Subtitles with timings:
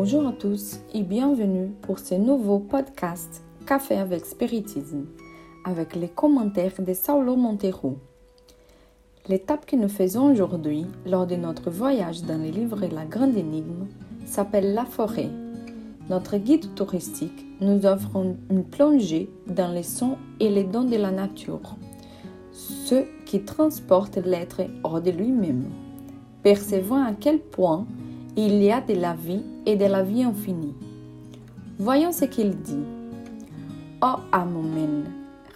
[0.00, 5.06] Bonjour à tous et bienvenue pour ce nouveau podcast Café avec Spiritisme
[5.64, 7.98] avec les commentaires de Saulo Montero.
[9.26, 13.88] L'étape que nous faisons aujourd'hui lors de notre voyage dans les livres La Grande Énigme
[14.24, 15.30] s'appelle La Forêt.
[16.08, 21.10] Notre guide touristique nous offre une plongée dans les sons et les dons de la
[21.10, 21.74] nature,
[22.52, 25.64] ceux qui transportent l'être hors de lui-même,
[26.44, 27.84] percevant à quel point
[28.40, 30.76] il y a de la vie et de la vie infinie.
[31.76, 32.84] Voyons ce qu'il dit.
[34.00, 35.06] Oh Amomen,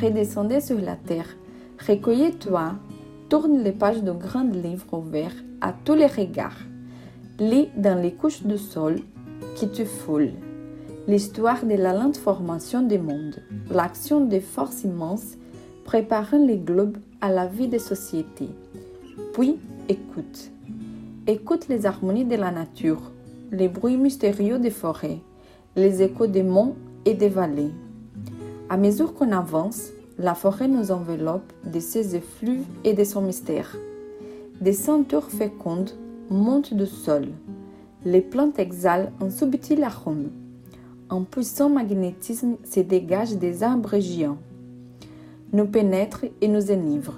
[0.00, 1.26] redescendez sur la terre,
[1.84, 2.74] recueillez-toi,
[3.28, 6.60] tourne les pages d'un grand livre ouvert à tous les regards.
[7.40, 9.00] Lis dans les couches de sol
[9.56, 10.34] qui te foulent
[11.08, 13.42] l'histoire de la lente formation des mondes,
[13.72, 15.36] l'action des forces immenses
[15.84, 18.50] préparant les globes à la vie des sociétés.
[19.32, 19.56] Puis
[19.88, 20.52] écoute.
[21.30, 23.02] Écoute les harmonies de la nature,
[23.52, 25.18] les bruits mystérieux des forêts,
[25.76, 27.74] les échos des monts et des vallées.
[28.70, 33.76] À mesure qu'on avance, la forêt nous enveloppe de ses effluves et de son mystère.
[34.62, 35.90] Des senteurs fécondes
[36.30, 37.26] montent du sol.
[38.06, 40.30] Les plantes exhalent un subtil arôme.
[41.10, 44.38] Un puissant magnétisme se dégage des arbres géants.
[45.52, 47.16] Nous pénètre et nous enivre.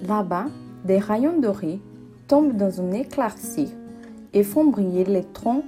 [0.00, 0.46] Là-bas,
[0.86, 1.78] des rayons dorés
[2.30, 3.74] tombent dans une éclaircie
[4.32, 5.64] et font briller les troncs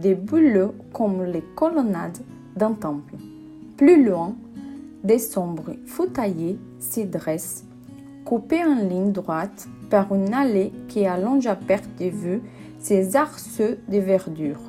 [0.00, 2.16] des bouleaux comme les colonnades
[2.56, 3.16] d'un temple.
[3.76, 4.34] Plus loin,
[5.04, 7.64] des sombres foutaillés s'y dressent,
[8.24, 12.40] coupés en ligne droite par une allée qui allonge à perte de vue
[12.78, 14.60] ses arceaux de verdure,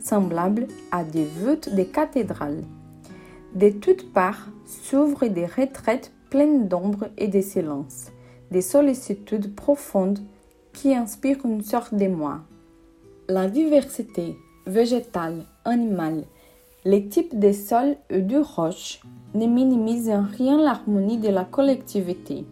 [0.00, 2.62] semblables à des voûtes de cathédrales.
[3.54, 8.12] De toutes parts s'ouvrent des retraites pleines d'ombre et de silence,
[8.50, 10.20] des sollicitudes profondes
[10.76, 12.42] qui inspire une sorte d'émoi.
[13.28, 16.24] La diversité végétale, animale,
[16.84, 19.00] les types de sols et de roches
[19.34, 22.44] ne minimisent en rien l'harmonie de la collectivité.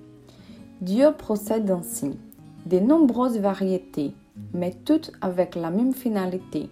[0.81, 2.19] Dieu procède ainsi,
[2.65, 4.12] de nombreuses variétés,
[4.55, 6.71] mais toutes avec la même finalité,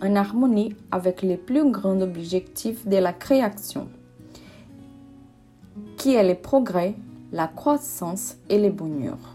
[0.00, 3.88] en harmonie avec les plus grands objectifs de la création,
[5.96, 6.94] qui est le progrès,
[7.32, 9.33] la croissance et le bonheur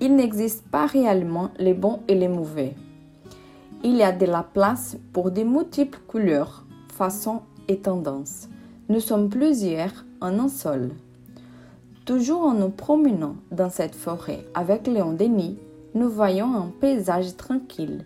[0.00, 2.74] il n'existe pas réellement les bons et les mauvais.
[3.82, 8.48] Il y a de la place pour de multiples couleurs, façons et tendances.
[8.88, 10.90] Nous sommes plusieurs en un seul.
[12.04, 15.58] Toujours en nous promenant dans cette forêt avec Léon Denis,
[15.94, 18.04] nous voyons un paysage tranquille.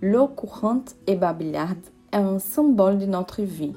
[0.00, 1.78] L'eau courante et babillarde
[2.12, 3.74] est un symbole de notre vie,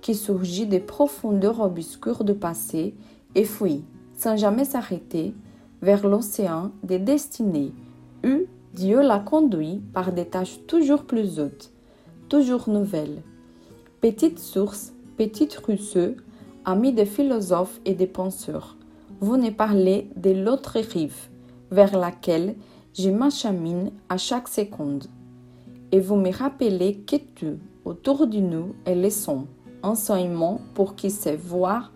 [0.00, 2.94] qui surgit des profondeurs obscures du passé
[3.34, 3.84] et fuit,
[4.16, 5.34] sans jamais s'arrêter,
[5.82, 7.72] vers l'océan des destinées,
[8.24, 11.72] où Dieu l'a conduit par des tâches toujours plus hautes,
[12.28, 13.22] toujours nouvelles.
[14.00, 16.14] Petite source, petite ruisseau,
[16.64, 18.76] ami des philosophes et des penseurs,
[19.20, 21.28] vous ne parlez de l'autre rive,
[21.70, 22.54] vers laquelle
[22.94, 25.06] je m'achemine à chaque seconde.
[25.90, 29.46] Et vous me rappelez que tout, autour de nous, est le son,
[29.82, 31.92] enseignement pour qui sait voir,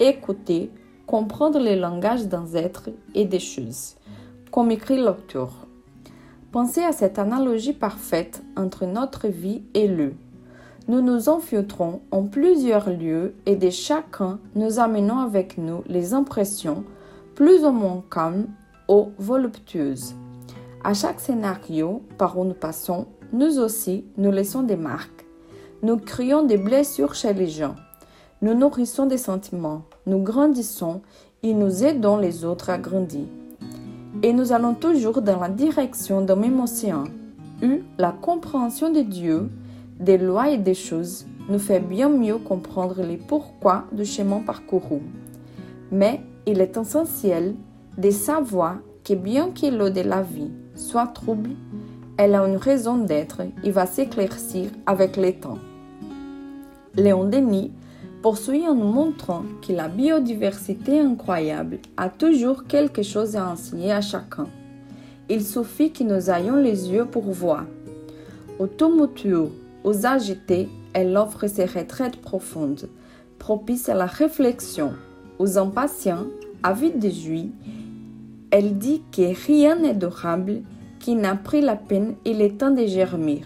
[0.00, 0.70] écouter,
[1.14, 3.94] comprendre le langage d'un être et des choses,
[4.50, 5.52] comme écrit l'auteur.
[6.50, 10.14] Pensez à cette analogie parfaite entre notre vie et le.
[10.88, 16.82] Nous nous infiltrons en plusieurs lieux et de chacun nous amenons avec nous les impressions
[17.36, 18.48] plus ou moins calmes
[18.88, 20.16] ou voluptueuses.
[20.82, 25.24] À chaque scénario par où nous passons, nous aussi nous laissons des marques.
[25.84, 27.76] Nous créons des blessures chez les gens.
[28.42, 31.00] Nous nourrissons des sentiments, nous grandissons
[31.42, 33.26] et nous aidons les autres à grandir.
[34.22, 37.04] Et nous allons toujours dans la direction d'un même océan,
[37.62, 39.48] où la compréhension de Dieu,
[39.98, 45.00] des lois et des choses nous fait bien mieux comprendre les pourquoi du chemin parcouru.
[45.90, 47.54] Mais il est essentiel
[47.98, 51.50] de savoir que bien que l'eau de la vie soit trouble,
[52.16, 55.58] elle a une raison d'être et va s'éclaircir avec le temps.
[56.96, 57.72] Léon Denis
[58.24, 64.00] poursuit en nous montrant que la biodiversité incroyable a toujours quelque chose à enseigner à
[64.00, 64.46] chacun.
[65.28, 67.66] Il suffit que nous ayons les yeux pour voir.
[68.58, 69.50] Aux tumultueux,
[69.84, 72.88] aux agités, elle offre ses retraites profondes,
[73.38, 74.94] propices à la réflexion.
[75.38, 76.24] Aux impatients,
[76.62, 77.50] avides de joie,
[78.50, 80.62] elle dit que rien n'est durable
[80.98, 83.42] qui n'a pris la peine et le temps de germer,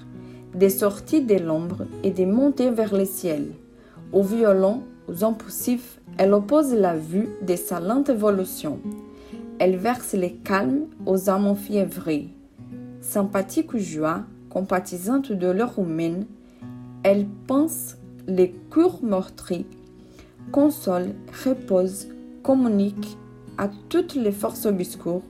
[0.54, 3.48] des sorties de l'ombre et de monter vers le ciel.
[4.12, 8.80] Au violon, aux impulsifs, elle oppose la vue de sa lente évolution.
[9.58, 12.28] Elle verse le calme aux âmes fiévrées.
[13.00, 16.26] Sympathique ou joie, compatissante de leur humaine,
[17.02, 17.96] elle pense
[18.26, 19.66] les cures meurtries,
[20.52, 21.14] console,
[21.44, 22.08] repose,
[22.42, 23.16] communique
[23.56, 25.22] à toutes les forces obscures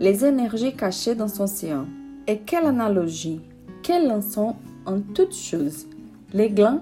[0.00, 1.86] les énergies cachées dans son séant.
[2.26, 3.40] Et quelle analogie,
[3.82, 4.56] quelle leçon
[4.86, 5.86] en toutes choses.
[6.32, 6.80] Les glands,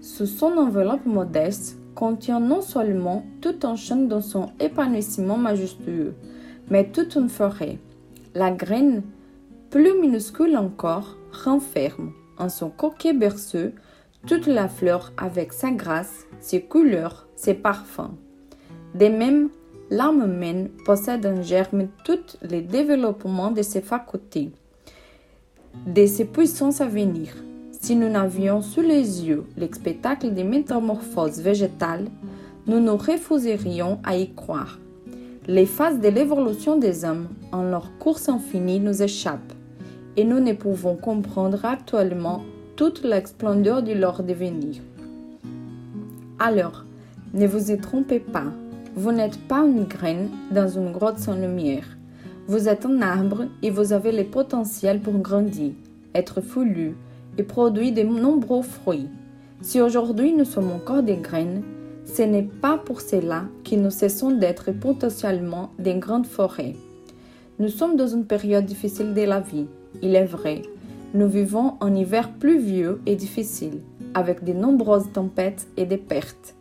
[0.00, 6.14] sous son enveloppe modeste, contient non seulement tout un champ dans son épanouissement majestueux,
[6.70, 7.78] mais toute une forêt.
[8.34, 9.02] La graine,
[9.70, 13.70] plus minuscule encore, renferme en son coquet berceau
[14.26, 18.14] toute la fleur avec sa grâce, ses couleurs, ses parfums.
[18.94, 19.50] De même,
[19.90, 24.50] l'âme humaine possède en germe tous les développements de ses facultés,
[25.86, 27.34] de ses puissances à venir.
[27.80, 32.08] Si nous n'avions sous les yeux le spectacle des métamorphoses végétales,
[32.66, 34.78] nous nous refuserions à y croire.
[35.48, 39.54] Les phases de l'évolution des hommes en leur course infinie nous échappent
[40.18, 42.42] et nous ne pouvons comprendre actuellement
[42.76, 44.82] toute la splendeur de leur devenir.
[46.38, 46.84] Alors,
[47.32, 48.52] ne vous y trompez pas,
[48.94, 51.96] vous n'êtes pas une graine dans une grotte sans lumière.
[52.46, 55.72] Vous êtes un arbre et vous avez le potentiel pour grandir,
[56.14, 56.94] être foulu
[57.38, 59.08] et produire de nombreux fruits.
[59.62, 61.62] Si aujourd'hui nous sommes encore des graines,
[62.04, 66.74] ce n'est pas pour cela que nous cessons d'être potentiellement des grandes forêts.
[67.58, 69.66] Nous sommes dans une période difficile de la vie,
[70.02, 70.62] il est vrai.
[71.12, 73.80] Nous vivons un hiver pluvieux et difficile,
[74.14, 76.54] avec de nombreuses tempêtes et des pertes.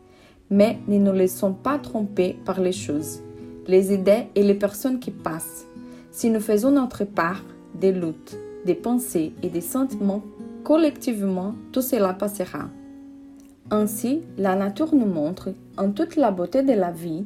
[0.49, 3.21] Mais ne nous laissons pas tromper par les choses,
[3.67, 5.65] les idées et les personnes qui passent.
[6.11, 7.43] Si nous faisons notre part
[7.79, 10.23] des luttes, des pensées et des sentiments
[10.63, 12.69] collectivement, tout cela passera.
[13.71, 17.25] Ainsi, la nature nous montre, en toute la beauté de la vie,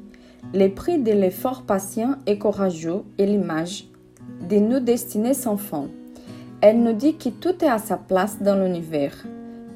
[0.54, 3.86] les prix de l'effort patient et courageux et l'image
[4.50, 5.90] de nos destinées sans fond.
[6.60, 9.26] Elle nous dit que tout est à sa place dans l'univers,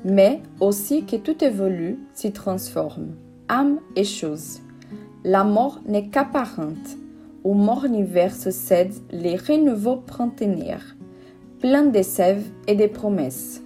[0.04, 3.16] mais aussi que tout évolue, s'y transforme,
[3.48, 4.60] âme et chose.
[5.24, 6.98] La mort n'est qu'apparente.
[7.44, 10.97] Au mort-univers se cèdent les renouveaux printanières,
[11.60, 13.62] pleins de sève et de promesses.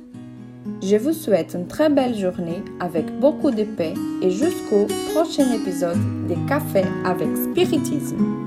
[0.82, 6.00] Je vous souhaite une très belle journée avec beaucoup de paix et jusqu'au prochain épisode
[6.28, 8.42] des Cafés avec Spiritisme.